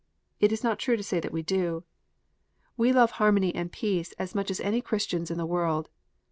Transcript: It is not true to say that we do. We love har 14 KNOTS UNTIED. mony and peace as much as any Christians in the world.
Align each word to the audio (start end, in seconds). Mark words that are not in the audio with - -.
It 0.39 0.51
is 0.51 0.63
not 0.63 0.79
true 0.79 0.97
to 0.97 1.03
say 1.03 1.19
that 1.19 1.31
we 1.31 1.43
do. 1.43 1.83
We 2.75 2.91
love 2.91 3.11
har 3.11 3.27
14 3.27 3.35
KNOTS 3.35 3.35
UNTIED. 3.49 3.53
mony 3.53 3.61
and 3.61 3.71
peace 3.71 4.11
as 4.13 4.33
much 4.33 4.49
as 4.49 4.59
any 4.61 4.81
Christians 4.81 5.29
in 5.29 5.37
the 5.37 5.45
world. 5.45 5.89